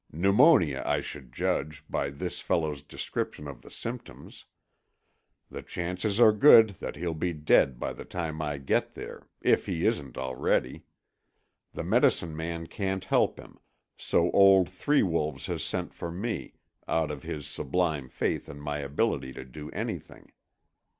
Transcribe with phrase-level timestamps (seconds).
[0.11, 4.45] "Pneumonia, I should judge, by this fellow's description of the symptoms.
[5.51, 9.85] The chances are good that he'll be dead by the time I get there—if he
[9.85, 10.85] isn't already.
[11.73, 13.59] The medicine man can't help him,
[13.95, 16.55] so old Three Wolves has sent for me,
[16.87, 20.31] out of his sublime faith in my ability to do anything.